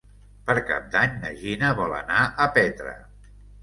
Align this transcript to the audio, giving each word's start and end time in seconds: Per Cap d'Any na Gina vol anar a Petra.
Per 0.47 0.55
Cap 0.69 0.87
d'Any 0.95 1.13
na 1.27 1.33
Gina 1.43 1.71
vol 1.83 1.97
anar 2.01 2.27
a 2.49 2.53
Petra. 2.61 3.01